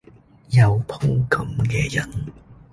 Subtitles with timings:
[0.53, 2.11] 有鋪咁既癮